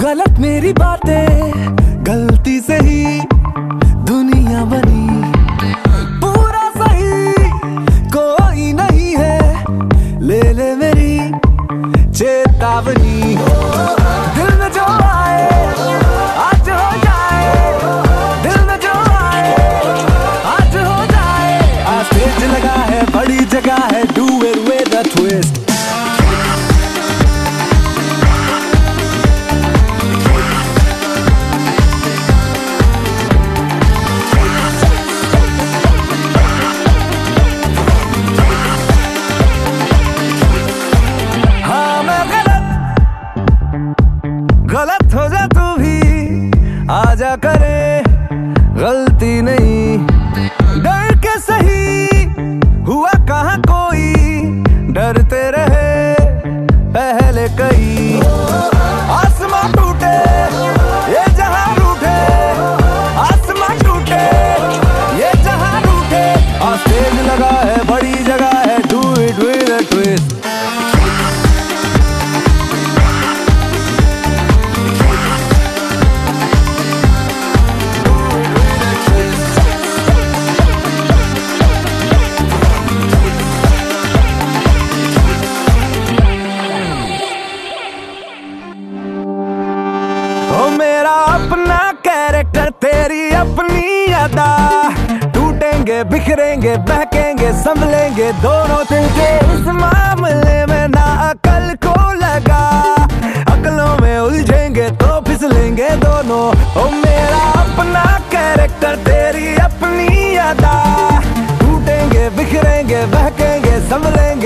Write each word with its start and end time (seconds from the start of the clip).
गलत 0.00 0.38
मेरी 0.40 0.72
बातें 0.72 2.04
गलती 2.06 2.60
से 2.60 2.76
ही 2.82 3.20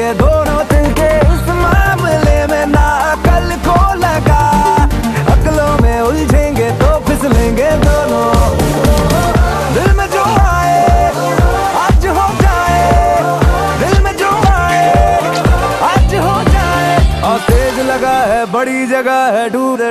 संभलेंगे 0.05 0.13
दोनों 0.15 0.63
दिल 0.69 0.93
के 0.93 1.09
इस 1.25 1.49
मामले 1.49 2.39
में 2.47 2.67
ना 2.67 2.87
अकल 3.13 3.49
को 3.67 3.77
लगा। 3.95 4.43
अकलों 5.33 5.73
में 5.83 6.01
उलझेंगे 6.01 6.71
तो 6.73 6.89
फिसलेंगे 7.07 7.71
दोनों। 7.85 8.29
दिल 9.75 9.97
में 9.97 10.07
जो 10.11 10.25
आए, 10.41 11.09
आज 11.85 12.07
हो 12.09 12.27
जाए। 12.43 13.23
दिल 13.81 14.03
में 14.03 14.17
जो 14.17 14.31
आए, 14.53 14.93
आज 15.91 16.15
हो 16.27 16.37
जाए। 16.53 17.23
और 17.23 17.39
तेज 17.49 17.81
लगा 17.87 18.19
है, 18.25 18.45
बड़ी 18.53 18.87
जगह 18.87 19.25
है 19.39 19.49
दूर 19.51 19.91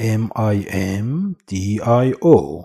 M 0.00 0.24
I 0.54 0.56
M 1.02 1.08
D 1.50 1.80
I 2.04 2.08
O 2.32 2.64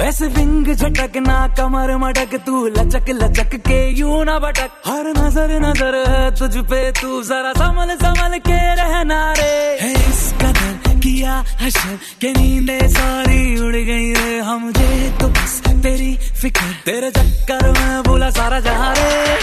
ऐसे 0.00 0.26
विंग 0.36 0.66
झटकना 0.72 1.46
कमर 1.56 1.96
मटक 1.96 2.34
तू 2.46 2.66
लचक 2.76 3.10
लचक 3.10 3.54
के 3.66 3.80
यूं 3.98 4.24
ना 4.24 4.38
भटक 4.44 4.70
हर 4.86 5.06
नजर 5.18 5.50
नजर 5.64 5.94
है 6.08 6.30
तुझ 6.38 6.56
पे 6.70 6.80
तू 7.00 7.22
जरा 7.30 7.52
संभल 7.60 7.94
संभल 8.04 8.38
के 8.48 8.60
रहना 8.80 9.20
रे 9.38 9.52
है 9.82 9.92
इस 9.92 10.22
कदर 10.40 10.72
किया 11.05 11.33
हशर, 11.61 11.97
के 12.21 12.31
नींदे 12.31 12.79
सारी 12.89 13.59
उड़ 13.59 13.75
गई 13.75 14.13
रे। 14.13 14.39
हम 14.39 14.61
मुझे 14.61 15.17
तो 15.21 15.27
बस 15.27 15.61
तेरी 15.67 16.17
फ़िक्र। 16.41 16.61
तेरे 16.85 17.09
चक्कर 17.11 17.71
में 17.71 18.03
बोला 18.03 18.29
सारा 18.29 18.59
जहा 18.59 18.93
रे। 18.97 19.35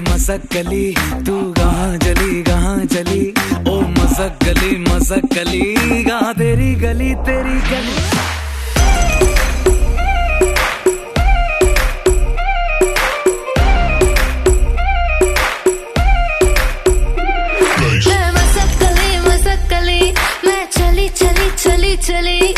मसक 0.00 0.40
गली 0.52 0.94
तू 1.26 1.52
कहाँ 1.52 1.96
जली 1.96 2.42
कहाँ 2.42 2.84
चली? 2.84 3.34
ओ 3.70 3.80
मसक 3.80 4.38
गली 5.34 6.04
कहाँ 6.04 6.34
तेरी 6.34 6.74
गली 6.74 7.14
तेरी 7.14 7.58
गली? 7.70 7.96
चली 22.06 22.54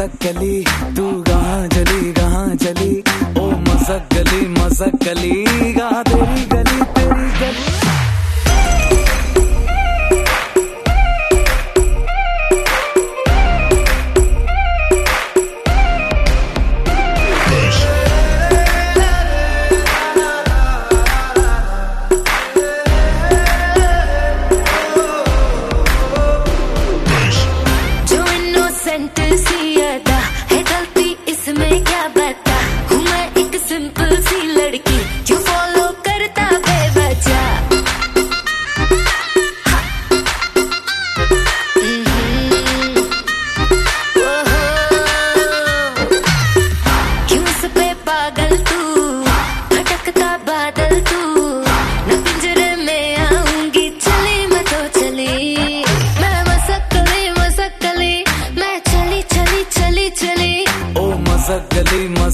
गली 0.00 0.62
तू 0.96 1.04
कहाँ 1.28 1.66
चली 1.68 2.12
कहाँ 2.12 2.54
चली? 2.62 2.98
ओ 3.40 3.50
मजक 3.66 4.08
गली 4.14 4.46
मजक 4.48 4.96
कहाँ 5.04 5.45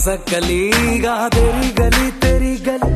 मसक्कली 0.01 0.69
मसक्कली 0.69 0.99
कहाँ 1.01 1.29
तेरी 1.29 1.69
गली 1.79 2.11
तेरी 2.21 2.55
गली 2.67 2.95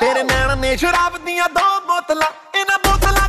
ਤੇਰੇ 0.00 0.22
ਨੈਣ 0.22 0.56
ਨੇ 0.58 0.76
ਸ਼ਰਾਬ 0.76 1.16
ਦੀਆਂ 1.24 1.48
ਦੋ 1.48 1.68
ਬੋਤਲਾਂ 1.86 2.28
ਇਹਨਾਂ 2.54 2.78
ਬੋਤਲਾਂ 2.78 3.28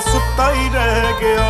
ਸੁੱਤਾ 0.00 0.50
ਹੀ 0.52 0.68
ਰਹਿ 0.70 1.12
ਗਿਆ। 1.20 1.46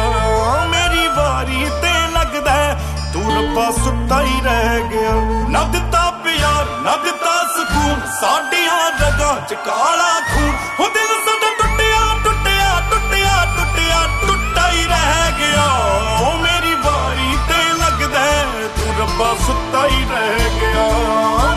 ਮੇਰੀ 0.70 1.06
ਵਾਰੀ 1.16 1.68
ਤੇ 1.82 1.92
ਲੱਗਦਾ 2.12 2.52
ਹੈ, 2.52 2.76
ਤੂੰ 3.12 3.22
ਰੱਬਾ 3.34 3.70
ਸੁੱਤਾ 3.74 4.20
ਹੀ 4.22 4.40
ਰਹਿ 4.44 4.82
ਗਿਆ। 4.90 5.12
ਨਾ 5.50 5.62
ਦਿੱਤਾ 5.72 6.10
ਪਿਆਰ 6.24 6.66
ਨਾ 6.82 6.96
ਦਿੱਤਾ 7.04 7.32
ਸਕੂਨ 7.56 8.00
ਸਾਡੀਆਂ 8.20 8.78
ਰਗਾਂ 9.00 9.34
ਚ 9.40 9.54
ਕਾਲਾ 9.66 10.08
ਖੂਨ। 10.28 10.52
ਹੋ 10.80 10.88
ਦਿਲ 10.94 11.12
ਸਾਡਾ 11.26 11.50
ਟੁੱਟਿਆ 11.58 12.00
ਟੁੱਟਿਆ 12.24 12.80
ਟੁੱਟਿਆ 12.90 13.44
ਟੁੱਟਿਆ 13.56 14.06
ਟੁੱਟਾ 14.22 14.70
ਹੀ 14.70 14.86
ਰਹਿ 14.86 15.32
ਗਿਆ। 15.38 15.66
ਓ 16.20 16.32
ਮੇਰੀ 16.38 16.74
ਵਾਰੀ 16.84 17.36
ਤੇ 17.48 17.62
ਲੱਗਦਾ 17.74 18.20
ਹੈ, 18.20 18.44
ਤੂੰ 18.76 18.94
ਰੱਬਾ 19.00 19.34
ਸੁੱਤਾ 19.46 19.86
ਹੀ 19.86 20.04
ਰਹਿ 20.10 20.50
ਗਿਆ। 20.60 20.88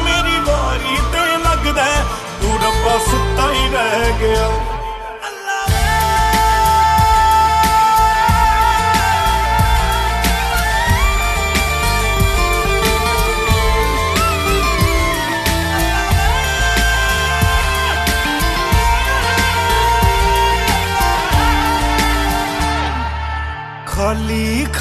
ਮੇਰੀ 0.03 0.39
ਵਾਰੀ 0.41 0.97
ਤੇ 1.13 1.25
ਲੱਗਦਾ 1.37 1.83
ਹੈ, 1.83 2.05
ਤੂੰ 2.41 2.59
ਰੱਬਾ 2.63 2.97
ਸੁੱਤਾ 3.09 3.51
ਹੀ 3.51 3.69
ਰਹਿ 3.69 4.11
ਗਿਆ। 4.19 4.49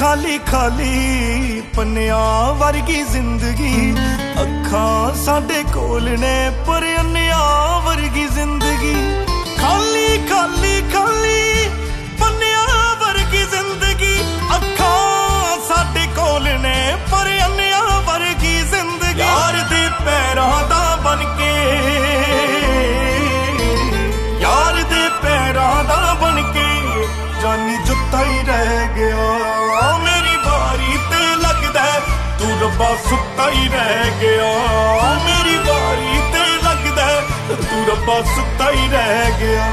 ਖਾਲੀ 0.00 0.38
ਖਾਲੀ 0.46 1.60
ਪੰਨਿਆਂ 1.76 2.54
ਵਰਗੀ 2.54 3.02
ਜ਼ਿੰਦਗੀ 3.02 3.94
ਅੱਖਾਂ 4.42 5.14
ਸਾਡੇ 5.14 5.62
ਕੋਲ 5.74 6.08
ਨੇ 6.20 6.50
ਪਰ 6.66 6.84
ਅੰਨਿਆਂ 7.00 7.80
ਵਰਗੀ 7.80 8.26
ਜ਼ਿੰਦਗੀ 8.26 8.94
ਖਾਲੀ 9.58 10.18
ਖਾਲੀ 10.28 10.80
ਖਾਲੀ 10.92 11.68
ਪੰਨਿਆਂ 12.20 12.94
ਵਰਗੀ 13.00 13.44
ਜ਼ਿੰਦਗੀ 13.44 14.14
ਅੱਖਾਂ 14.56 15.58
ਸਾਡੇ 15.68 16.06
ਕੋਲ 16.16 16.48
ਨੇ 16.60 16.76
ਪਰ 17.10 17.28
ਅੰਨਿਆਂ 17.46 18.00
ਵਰਗੀ 18.02 18.56
ਜ਼ਿੰਦਗੀ 18.62 19.18
ਯਾਰ 19.18 19.62
ਦੇ 19.70 19.88
ਪੈਰਾਂ 20.04 20.62
ਦਾ 20.68 20.96
ਬਣ 21.04 21.24
ਕੇ 21.38 21.52
ਯਾਰ 24.40 24.82
ਦੇ 24.84 25.08
ਪੈਰਾਂ 25.22 25.84
ਦਾ 25.84 26.14
ਬਣ 26.22 26.42
ਕੇ 26.52 26.66
ਜਾਨੀ 27.42 27.76
ਜੁੱਤੀ 27.86 28.42
ਰੱਬਾ 32.71 32.95
ਸੁੱਤਾ 33.09 33.49
ਹੀ 33.51 33.67
ਰਹਿ 33.69 34.11
ਗਿਆ। 34.19 34.51
ਮੇਰੀ 35.25 35.57
ਵਾਰੀ 35.67 36.19
ਤੇ 36.33 36.43
ਲੱਗਦਾ 36.63 37.07
ਤੂੰ 37.49 37.85
ਰੱਬਾ 37.87 38.21
ਸੁੱਤਾ 38.35 38.69
ਹੀ 38.71 38.87
ਰਹਿ 38.91 39.31
ਗਿਆ। 39.39 39.65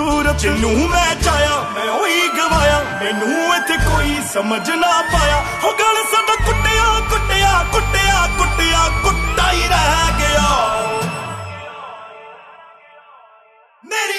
ਖੂਬਸੂਰਤ 0.00 0.36
ਜਿਹਨੂੰ 0.36 0.88
ਮੈਂ 0.90 1.14
ਚਾਹਿਆ 1.14 1.56
ਮੈਂ 1.74 1.88
ਉਹੀ 1.92 2.28
ਗਵਾਇਆ। 2.28 2.78
ਮੈਨੂੰ 3.02 3.54
ਇੱਥੇ 3.56 3.76
ਕੋਈ 3.76 4.16
ਸਮਝ 4.32 4.70
ਨਾ 4.70 4.92
ਪਾਇਆ। 5.12 5.40
ਹੋ 5.64 5.72
ਗਲ 5.72 6.02
ਸਾਡਾ 6.12 6.34
ਕੁੱਟਿਆ 6.46 6.84
ਕੁੱਟਿਆ 7.10 7.64
ਕੁੱਟਿਆ 7.72 8.26
ਕੁੱਟਿਆ 8.38 8.88
ਕੁੱਟਾ 9.02 9.50
ਹੀ 9.52 9.68
ਰਹਿ 9.68 10.18
ਗਿਆ। 10.18 10.48
ਮੇਰੀ 13.84 14.18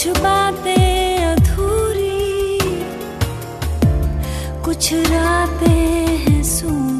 कुछ 0.00 0.16
बातें 0.16 1.24
अधूरी 1.24 2.58
कुछ 4.64 4.92
रातें 5.12 6.16
हैं 6.24 6.42
सूनी 6.42 6.99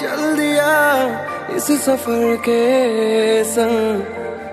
चल 0.00 0.36
दिया 0.36 0.74
इस 1.56 1.66
सफर 1.84 2.36
के 2.36 3.44
संग 3.44 4.02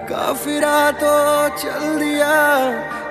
काफिरा 0.09 0.91
तो 0.91 1.15
चल 1.57 1.99
दिया 1.99 2.35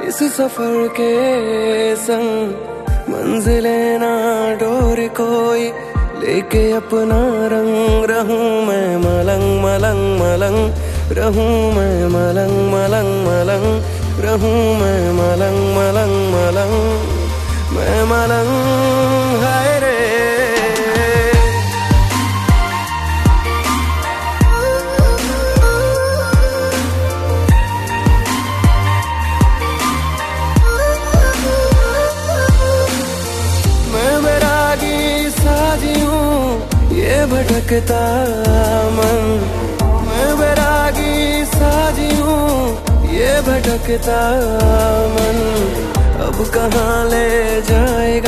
इस 0.09 0.19
सफर 0.37 0.89
के 0.89 1.97
संग 1.97 2.78
मंजिले 3.09 3.99
ना 3.99 4.13
डोर 4.61 4.99
कोई, 5.17 5.65
लेके 6.21 6.63
अपना 6.73 7.21
रंग 7.53 8.05
रहूँ 8.11 8.67
मैं 8.67 8.97
मलंग 8.97 9.47
मलंग 9.65 10.03
मलंग, 10.21 10.59
रहूँ 11.19 11.53
मैं 11.75 12.09
मलंग 12.09 12.57
मलंग 12.73 13.13
मलंग, 13.27 13.67
रहूँ 14.25 14.59
मैं 14.81 15.03
मलंग। 15.13 15.38
सकता 43.89 44.21
मन 45.13 45.39
अब 46.25 46.37
कहाँ 46.55 47.05
ले 47.09 47.29
जाएगा? 47.69 48.28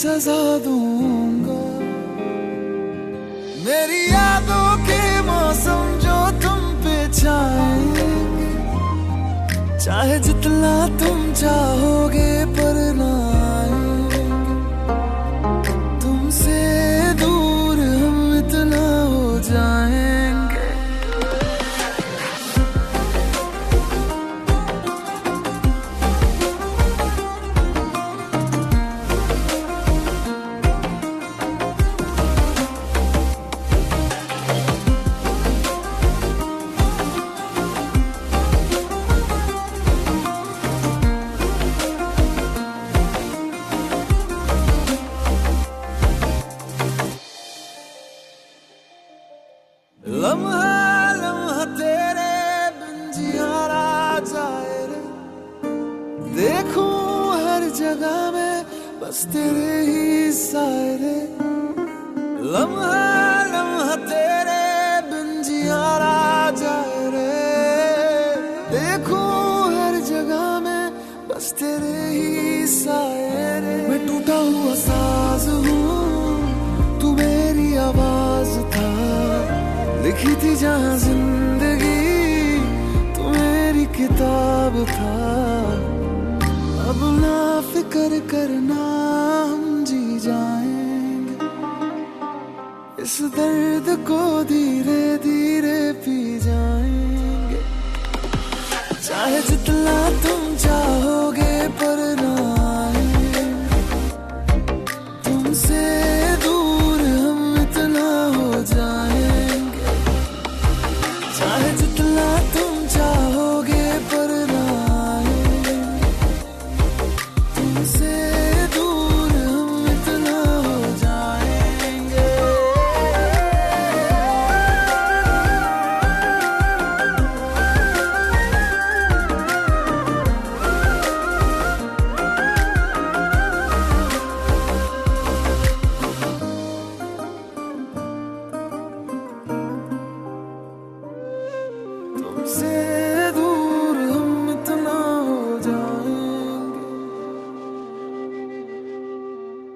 सजा 0.00 0.42
दूँगा। 0.64 1.60
मेरी 3.64 4.00
यादों 4.08 4.68
के 4.86 5.00
मौसम 5.22 5.84
जो 6.00 6.16
तुम 6.40 6.62
पे 6.80 6.96
चाहे 7.12 8.08
चाहे 9.84 10.18
जितना 10.18 10.72
तुम 10.98 11.18
चाहोगे। 11.32 12.39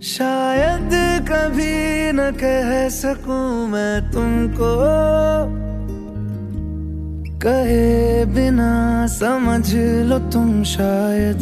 शायद 0.00 0.92
कभी 1.28 2.12
न 2.12 2.30
कह 2.40 2.88
सकूं 2.88 3.66
मैं 3.68 4.10
तुमको 4.12 4.72
कहे 7.43 8.25
बिना 8.25 8.71
समझ 9.07 9.75
लो 10.09 10.17
तुम 10.19 10.63
शायद। 10.63 11.39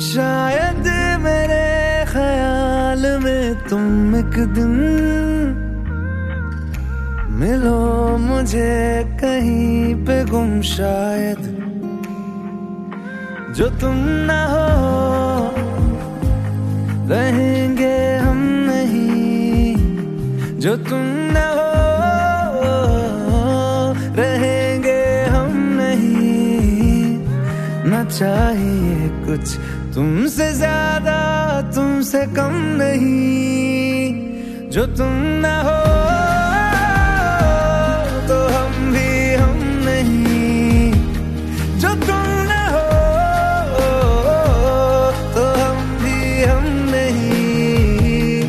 शायद 0.00 0.84
मेरे 1.22 1.64
ख्याल 2.12 3.02
में 3.24 3.68
तुम 3.68 4.16
एक 4.16 4.36
दिन 4.54 4.74
मिलो 7.40 7.80
मुझे 8.18 8.76
कहीं 9.20 9.94
पे 10.04 10.24
गुम 10.24 10.60
शायद। 10.60 11.42
जो 13.56 13.68
तुम 13.80 13.96
ना 14.28 14.40
हो, 14.46 14.66
रहेंगे 17.08 17.96
हम 18.16 18.40
नहीं। 18.70 19.76
जो 20.58 20.76
तुम 20.76 21.04
न 21.34 21.46
हो 21.56 21.73
चाहिए 28.14 29.08
कुछ। 29.26 29.54
तुमसे 29.94 30.46
ज़्यादा, 30.54 31.18
तुमसे 31.74 32.20
कम 32.36 32.54
नहीं। 32.78 34.70
जो 34.70 34.84
तुम 34.98 35.14
न 35.42 35.50
हो 35.66 35.80
तो 38.28 38.36
हम 38.54 38.72
भी 38.92 39.10
हम 39.34 39.58
नहीं। 39.86 40.92
जो 41.80 41.90
तुम 42.06 42.24
न 42.50 42.60
हो 42.74 42.86
तो 45.34 45.44
हम 45.60 45.78
भी 46.02 46.18
हम 46.44 46.66
नहीं। 46.94 48.42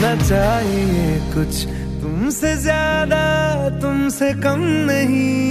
न 0.00 0.16
चाहिए 0.28 1.18
कुछ। 1.34 1.64
तुमसे 2.02 2.56
ज़्यादा, 2.58 3.24
तुमसे 3.82 4.32
कम 4.42 4.60
नहीं। 4.90 5.43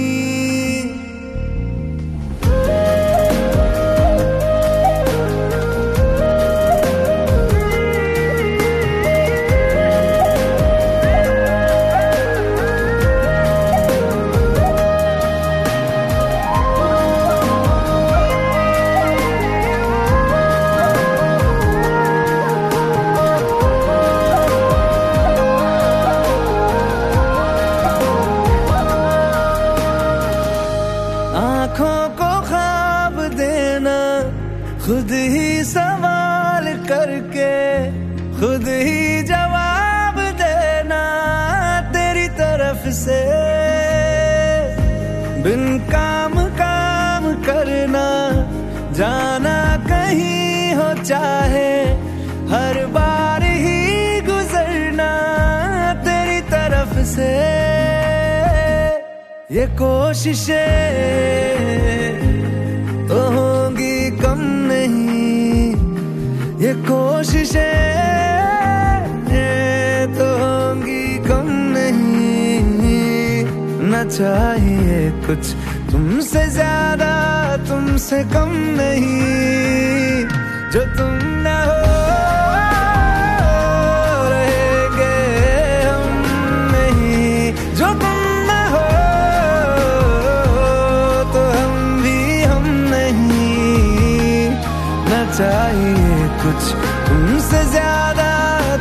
कुछ 96.42 96.72
तुमसे 97.08 97.62
ज़्यादा 97.70 98.30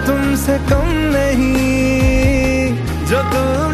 तुमसे 0.08 0.58
कम 0.70 0.88
नहीं। 1.16 2.76
जो 3.10 3.22
तुम 3.34 3.74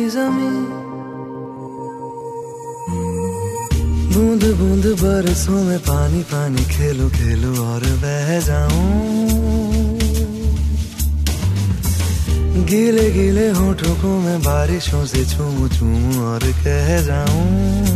मेरी 0.00 0.66
बूंद 4.14 4.44
बूंद 4.44 4.86
बरसों 4.86 5.64
में 5.64 5.78
पानी 5.78 6.22
पानी 6.22 6.64
खेलो 6.64 7.08
खेलो 7.08 7.64
और 7.64 7.80
बह 7.80 8.40
जाऊँ। 8.40 9.00
गीले 12.64 13.10
गीले 13.10 13.50
होठों 13.50 13.94
को 13.94 14.18
मैं 14.20 14.40
बारिशों 14.40 15.06
से 15.06 15.24
छूम 15.24 15.68
छूम 15.68 16.24
और 16.24 16.40
कह 16.40 17.02
जाऊँ। 17.02 17.89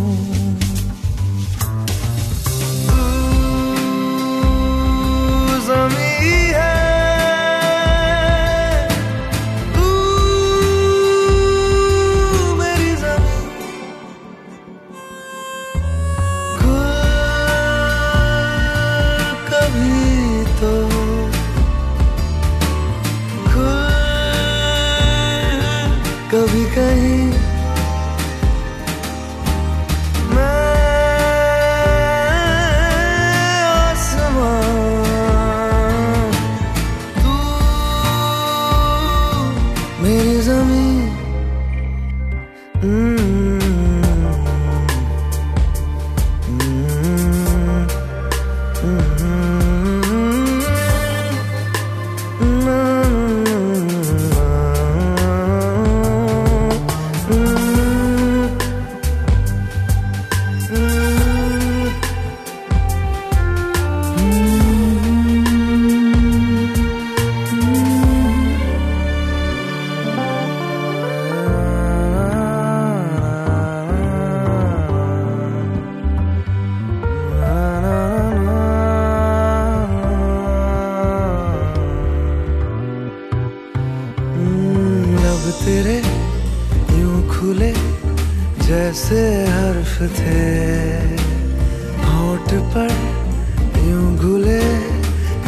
यूँ 93.89 94.09
घुले 94.16 94.64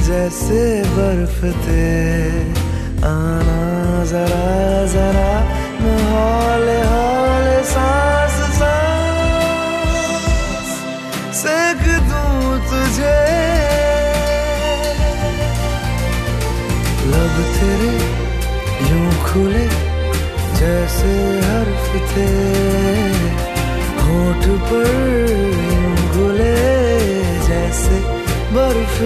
जैसे 0.06 0.62
बर्फ़ 0.96 1.40
थे 1.64 1.86
आना 3.10 3.60
जरा 4.10 4.48
जरा 4.94 5.30
मैं 5.82 6.00
हौले 6.10 6.80
सांस 7.72 8.36
सांस 8.58 9.88
सेक 11.40 11.82
दूँ 12.10 12.58
तुझे। 12.70 13.18
लब 17.12 17.34
तेरे 17.56 17.94
यूँ 18.90 19.10
खुले 19.26 19.66
जैसे 20.60 21.14
हर्फ 21.48 21.88
थे 22.12 22.30
होठ 24.04 24.42
पर 24.68 25.75
बर्फ़ 28.56 29.00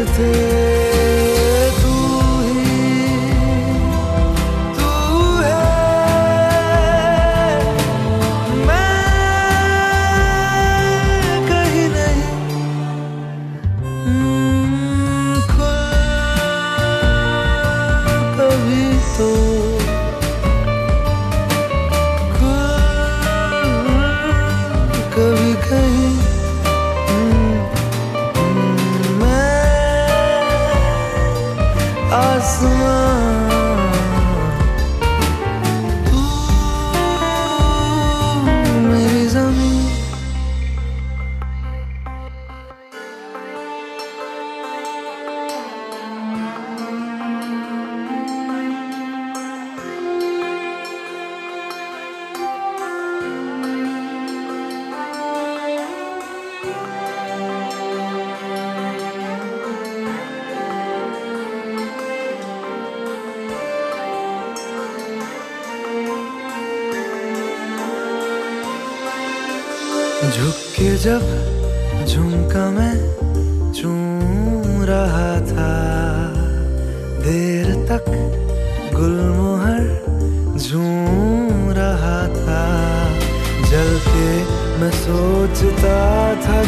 मैं 84.80 84.90
सोचता 84.90 85.96
था 86.42 86.58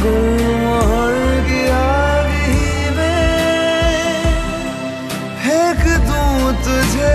की 1.47 1.61
आग 1.75 2.27
ही 2.41 2.91
में 2.97 4.25
फेंक 5.43 5.81
दूँ 6.09 6.53
तुझे 6.65 7.15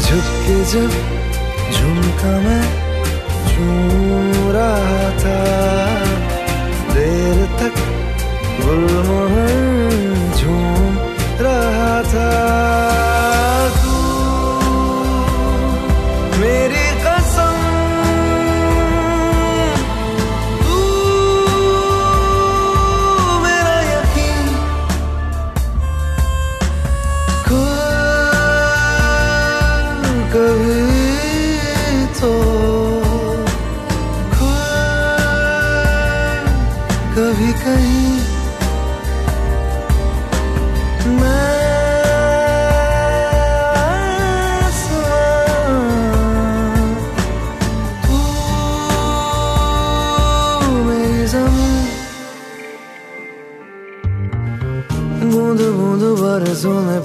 झुक 0.00 0.32
के 0.46 0.58
जब 0.72 0.90
झुमका 1.72 2.34
मैं 2.46 2.64
झूम 3.46 4.50
रहा 4.56 5.06
था, 5.22 5.38
देर 6.94 7.46
तक 7.60 7.78
गुलमोहर 8.64 9.54
झूम 10.40 10.98
रहा 11.46 12.02
था। 12.12 12.45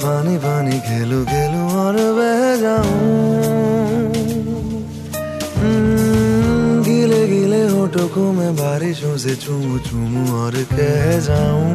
पानी 0.00 0.36
पानी 0.38 0.78
खेलू 0.80 1.24
खेलू 1.24 1.62
और 1.78 1.96
बह 2.18 2.42
जाऊं 2.60 3.00
हम्म, 5.56 6.82
गीले 6.84 7.26
गीले 7.28 7.62
होठों 7.68 8.08
को 8.08 8.32
मैं 8.32 8.54
बारिशों 8.56 9.16
से 9.16 9.34
चूमू 9.36 9.78
चूमू 9.88 10.24
और 10.36 10.62
कह 10.72 11.18
जाऊं 11.28 11.74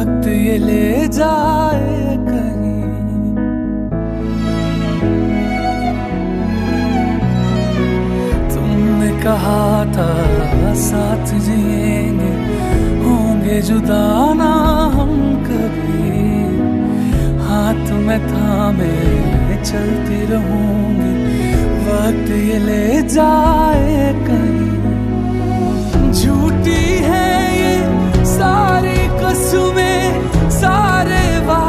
वक्त 0.00 0.26
ये 0.28 0.56
ले 0.58 1.08
जाए 1.08 2.16
कहीं। 2.26 2.84
तुमने 8.52 9.10
कहा 9.22 9.64
था, 9.96 10.08
साथ 10.82 11.26
जिएँगे, 11.46 12.32
होंगे 13.02 13.60
जुदा 13.62 14.06
ना 14.34 14.52
हम 14.94 15.12
कभी। 15.44 16.16
हाथ 17.44 17.84
में 18.06 18.20
थामे 18.28 18.94
चलती 19.62 20.20
रहूँगी, 20.32 21.12
वक्त 21.84 22.30
ये 22.48 22.58
ले 22.58 22.86
जाए 23.08 24.12
कहीं। 24.28 24.72
झूठी 26.12 26.82
है 27.08 27.28
ये 27.58 27.74
सारी 28.26 28.89
कसमें 29.29 30.49
सारे 30.59 31.25
वादे 31.47 31.68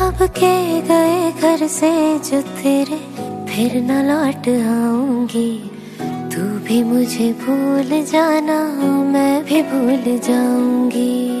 अब 0.00 0.26
के 0.38 0.80
गए 0.88 1.32
घर 1.42 1.66
से 1.66 1.90
जो 2.18 2.40
तेरे 2.42 2.98
फिर 3.48 3.76
न 3.82 3.90
लौट 4.08 4.48
आऊंगी 4.48 5.52
तू 6.32 6.42
भी 6.66 6.82
मुझे 6.82 7.32
भूल 7.42 7.90
जाना 8.12 8.58
मैं 9.12 9.44
भी 9.44 9.62
भूल 9.70 10.18
जाऊंगी 10.28 11.33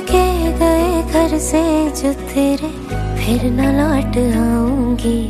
के 0.00 0.24
गए 0.58 1.02
घर 1.12 1.38
से 1.38 1.62
जो 1.90 2.12
तेरे 2.12 2.70
फिर 3.16 3.44
न 3.50 3.70
लौट 3.76 4.16
आऊँगी। 4.36 5.20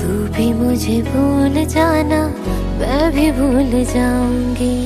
तू 0.00 0.08
भी 0.34 0.52
मुझे 0.52 1.00
भूल 1.02 1.64
जाना, 1.64 2.20
मैं 2.80 3.10
भी 3.14 3.30
भूल 3.32 3.72
जाऊँगी। 3.84 4.76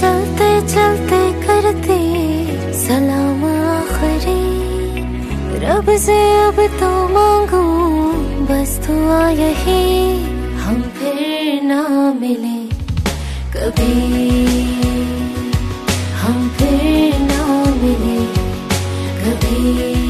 चलते 0.00 0.50
चलते 0.68 1.20
करते 1.42 1.98
सलाम 2.78 3.44
आखरी। 3.44 4.40
रब 5.64 5.96
से 5.96 6.18
अब 6.42 6.60
तो 6.80 6.90
मांगू, 7.08 7.62
बस 8.46 8.78
दुआ 8.86 9.28
यही, 9.30 9.82
हम 10.56 10.82
फिर 10.96 11.62
ना 11.62 11.82
मिले 12.20 12.60
कभी। 13.54 13.94
हम 16.22 16.48
फिर 16.58 17.20
ना 17.20 17.31
कभी 19.52 20.01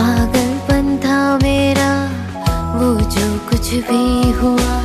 पागलपन 0.00 0.98
था 1.04 1.38
मेरा, 1.42 2.04
वो 2.76 3.00
जो 3.00 3.38
कुछ 3.48 3.70
भी 3.70 4.30
हुआ। 4.30 4.82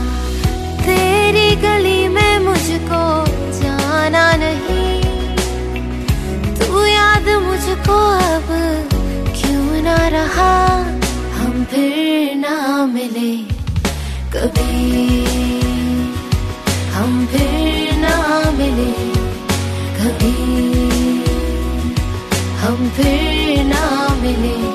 तेरी 0.85 1.55
गली 1.55 2.07
में 2.07 2.39
मुझको 2.39 3.03
जाना 3.61 4.33
नहीं। 4.35 5.01
तू 6.55 6.85
याद 6.85 7.29
मुझको 7.29 7.97
अब 8.35 8.49
क्यों 9.37 9.83
ना 9.83 10.07
रहा? 10.07 10.77
हम 11.37 11.65
फिर 11.65 12.35
ना 12.35 12.85
मिले 12.85 13.37
कभी। 14.35 15.25
हम 16.91 17.27
फिर 17.27 17.93
ना 17.93 18.17
मिले 18.51 18.91
कभी। 19.97 20.37
हम 22.55 22.89
फिर 22.89 23.65
ना 23.65 24.15
मिले। 24.21 24.74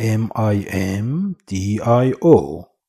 M 0.00 0.28
I 0.36 0.68
M 0.70 1.34
D 1.50 1.80
I 1.80 2.12
O 2.12 2.64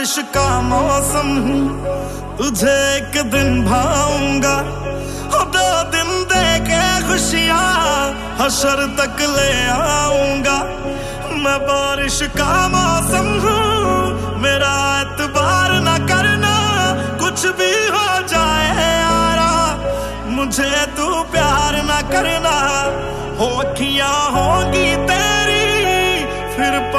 बारिश 0.00 0.18
का 0.34 0.60
मौसम 0.60 1.28
तुझे 2.38 2.76
एक 2.96 3.16
दिन 3.30 3.48
भाऊँगा। 3.64 4.54
दो 5.54 5.66
दिन 5.92 6.08
दे 6.30 6.44
के 6.68 6.84
खुशियाँ 7.08 7.66
हशर 8.40 8.80
तक 9.00 9.20
ले 9.20 9.50
आऊँगा। 9.66 10.56
मैं 11.42 11.58
बारिश 11.68 12.18
का 12.38 12.52
मौसम 12.68 13.28
हूँ। 13.44 14.40
मेरा 14.40 14.72
एतबार 15.00 15.70
न 15.80 15.98
करना। 16.08 16.54
कुछ 17.20 17.46
भी 17.58 17.72
हो 17.96 18.08
जाए 18.28 18.72
यारा। 19.00 19.52
मुझे 20.30 20.72
तू 20.96 21.10
प्यार 21.32 21.76
न 21.82 22.00
करना। 22.08 22.56
हो 23.38 23.50
अखियाँ 23.60 24.16
होगी 24.30 24.88
तेरी। 25.10 25.68
फिर 26.56 26.89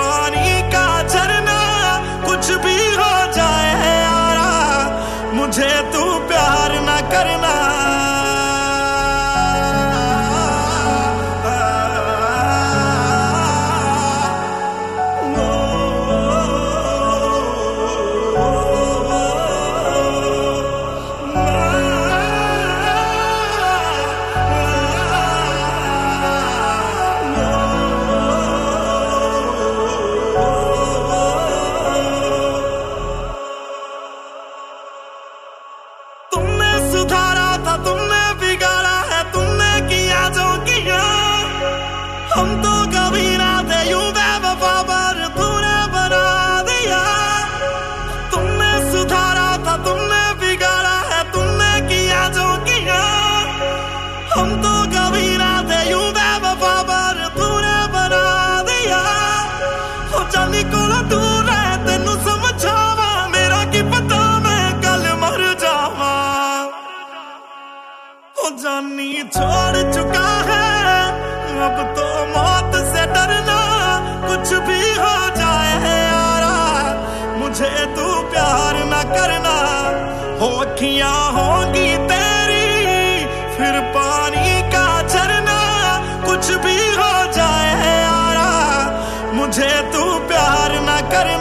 अखियाँ 80.81 81.25
होगी 81.33 81.89
तेरी, 82.09 83.25
फिर 83.55 83.75
पानी 83.93 84.61
का 84.73 84.85
झरना 85.05 85.59
कुछ 86.25 86.49
भी 86.63 86.77
हो 86.97 87.13
जाए, 87.37 87.91
आरा, 88.05 88.49
मुझे 89.37 89.69
तू 89.93 90.03
प्यार 90.25 90.73
ना 90.81 90.97
करना 91.13 91.40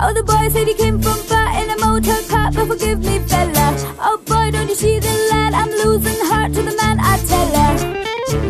Oh, 0.00 0.12
the 0.14 0.22
boy 0.22 0.48
said 0.54 0.68
he 0.68 0.74
came 0.74 0.98
from 1.02 1.18
far 1.30 1.48
in 1.60 1.68
a 1.70 1.78
motor 1.84 2.20
car, 2.30 2.52
but 2.52 2.66
forgive 2.70 3.00
me, 3.08 3.18
fella. 3.30 3.66
Oh 4.08 4.16
boy, 4.30 4.46
don't 4.54 4.68
you 4.68 4.76
see 4.76 4.98
the 5.06 5.14
lad? 5.30 5.52
I'm 5.60 5.70
losing 5.82 6.20
heart 6.30 6.50
to 6.54 6.62
the 6.68 6.74
man 6.82 6.96
I 7.00 7.14
tell 7.30 7.48
her. 7.58 7.72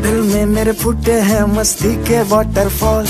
दिल 0.02 0.20
में 0.32 0.46
मेरे 0.54 0.72
फुटे 0.82 1.12
हैं 1.30 1.42
मस्ती 1.56 1.94
के 2.08 2.22
waterfall 2.32 3.06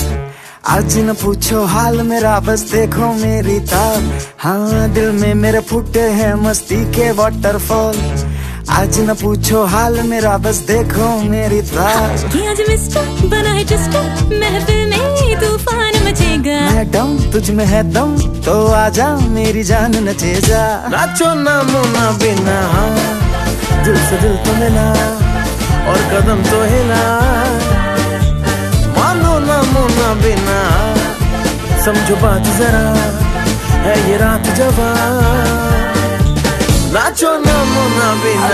आज 0.64 0.98
न 0.98 1.14
पूछो 1.22 1.64
हाल 1.68 2.02
मेरा 2.08 2.40
बस 2.40 2.60
देखो 2.72 3.08
मेरी 3.14 3.60
ताब 3.68 4.04
हाँ 4.40 4.88
दिल 4.94 5.12
में 5.12 5.34
मेरे 5.36 5.60
फुटे 5.60 6.02
हैं 6.18 6.34
मस्ती 6.40 6.76
के 6.96 7.10
वाटरफॉल 7.20 7.98
आज 8.72 9.00
न 9.10 9.14
पूछो 9.22 9.64
हाल 9.74 10.02
मेरा 10.08 10.38
बस 10.46 10.58
देखो 10.70 11.08
मेरी 11.30 11.62
ताब 11.68 12.12
आज 12.48 12.62
मिस्टर 12.70 13.28
बना 13.28 13.52
है 13.54 13.64
टिस्टर 13.68 14.38
महफिल 14.40 14.86
में 14.90 15.40
तूफ़ान 15.42 15.94
मचेगा। 16.08 16.60
मैडम 16.72 17.18
तुझ 17.32 17.50
में 17.52 17.66
है 17.66 17.84
दम 17.92 18.16
तो 18.46 18.56
आजा 18.74 19.10
मेरी 19.36 19.64
जान 19.72 19.96
नचे 20.08 20.34
जा 20.48 20.64
नाचो 20.96 21.34
ना 21.44 21.62
मुना 21.72 22.10
बिना 22.24 22.58
दिल 23.84 23.98
से 24.08 24.22
दिल 24.22 24.38
तो 24.46 24.56
मिला 24.64 24.88
और 25.92 26.02
कदम 26.12 26.44
तो 26.52 26.64
हिला। 26.64 27.04
ना 29.74 30.14
बिना। 30.22 30.60
समझो 31.86 32.16
बात 32.16 32.44
जरा 32.58 32.86
है 33.86 33.96
ये 34.10 34.18
रात 34.18 34.48
जवा 34.58 34.90
नाचो 36.94 37.32
नमो 37.46 37.84
ना 37.98 38.08
बिना। 38.24 38.48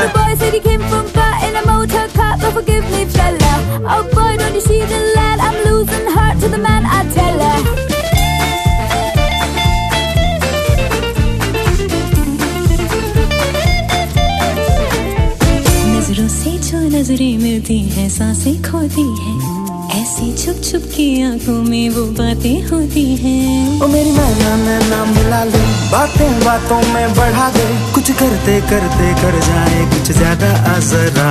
नज़रों 15.92 16.28
से 16.28 16.52
जो 16.70 16.80
नज़रें 16.98 17.38
मिलती 17.38 17.80
हैं 17.90 18.10
साँसें 18.10 18.56
खोती 18.64 19.08
हैं। 19.20 19.69
ऐसी 20.00 20.32
छुप 20.38 20.62
छुप 20.64 20.84
की 20.96 21.06
आँखों 21.24 21.62
में 21.64 21.90
वो 21.90 22.04
बातें 22.18 22.68
होती 22.68 23.04
हैं। 23.16 23.82
ओ 23.82 23.88
मेरी 23.88 24.12
मैना 24.12 24.52
नैना 24.58 25.00
मिला 25.06 25.44
ले। 25.44 25.64
बातें 25.92 26.40
बातों 26.40 26.78
में 26.94 27.16
बढ़ा 27.16 27.48
दे। 27.56 27.66
कुछ 27.94 28.12
करते 28.20 28.60
करते, 28.70 29.08
कर 29.22 29.40
जाए 29.48 29.80
कुछ 29.94 30.12
ज़्यादा 30.18 30.52
आजरा। 30.74 31.28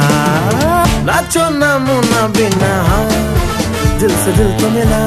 नाचो 1.07 1.49
ना 1.59 1.71
मुना 1.79 2.27
बिना 2.37 2.73
दिल 4.01 4.13
से 4.25 4.33
दिल 4.37 4.53
तो 4.61 4.71
मिला 4.71 5.01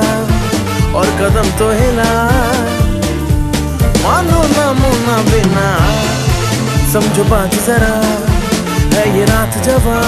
और 0.99 1.14
कदम 1.20 1.51
तो 1.59 1.70
हिला। 1.82 2.09
मानो 4.03 4.41
ना 4.55 4.66
मुना 4.82 5.18
बिना 5.30 5.68
समझो 6.93 7.24
बात 7.30 7.53
जरा, 7.68 7.93
है 8.95 9.05
ये 9.18 9.26
रात 9.26 9.64
जवा 9.66 9.99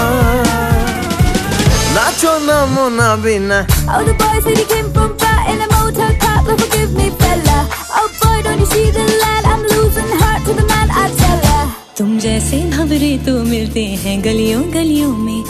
नाचो 2.14 2.32
ना 2.46 2.58
मुना 2.70 3.08
बिना 3.22 3.58
Oh, 3.90 4.02
the 4.06 4.14
boy 4.14 4.38
said 4.44 4.58
he 4.58 4.64
came 4.72 4.88
from 4.94 5.18
far 5.18 5.50
in 5.50 5.58
a 5.60 5.66
motor 5.74 6.10
car, 6.22 6.42
but 6.46 6.60
forgive 6.60 6.92
me, 6.94 7.10
fella. 7.10 7.58
Oh 7.90 8.06
boy, 8.22 8.38
don't 8.46 8.60
you 8.60 8.66
see 8.66 8.90
the 8.96 9.04
lad? 9.22 9.44
I'm 9.44 9.62
losing 9.72 10.12
heart 10.22 10.46
to 10.46 10.52
the 10.54 10.62
man 10.70 10.88
I 11.02 11.06
tell 11.18 11.40
her. 11.48 11.64
तुम 11.98 12.18
जैसे 12.24 12.60
भवरे 12.76 13.10
तो 13.26 13.32
मिलते 13.50 13.84
हैं 14.04 14.16
गलियों 14.24 14.62
गलियों 14.74 15.10
में 15.24 15.42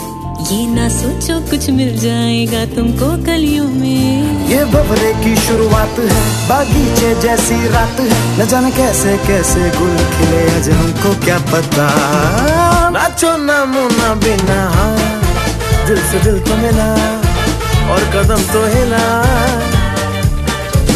ये 0.49 0.65
ना 0.73 0.87
सोचो 0.97 1.39
कुछ 1.49 1.69
मिल 1.77 1.95
जाएगा 2.01 2.65
तुमको 2.75 3.09
गलियों 3.29 3.67
में 3.81 4.49
ये 4.49 4.63
बबरे 4.73 5.11
की 5.23 5.35
शुरुआत 5.45 5.99
है 6.09 6.21
बागीचे 6.49 7.13
जैसी 7.25 7.57
रात 7.75 7.99
है 8.09 8.19
न 8.39 8.47
जाने 8.51 8.71
कैसे 8.77 9.17
कैसे 9.27 9.69
गुल 9.77 9.95
खिले 10.17 10.41
आज 10.55 10.69
हमको 10.81 11.13
क्या 11.25 11.37
पता 11.53 11.87
नाचो 12.97 13.35
ना 13.49 13.63
मुना 13.73 14.13
बिना 14.25 14.59
दिल 15.87 15.99
से 16.11 16.19
दिल 16.23 16.39
तो 16.47 16.55
मिला 16.57 16.87
और 17.93 18.03
कदम 18.13 18.41
तो 18.53 18.61
हिला। 18.73 19.03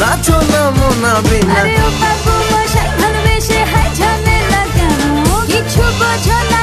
नाचो 0.02 0.38
ना 0.52 0.62
मोना 0.78 1.14
बिना। 1.28 1.60
अरे 1.62 1.76
ऊपर 1.88 2.16
को 2.26 2.34
शैतान 2.74 3.14
में 3.26 3.40
से 3.48 3.60
है 3.74 3.84
झमेला 3.94 4.62
क्या 4.74 4.90
कि 5.50 5.60
छुपो 5.74 6.10
छला 6.26 6.59